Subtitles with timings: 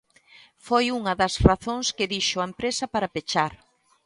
[0.65, 3.53] Foi unha das razóns que dixo a empresa para pechar.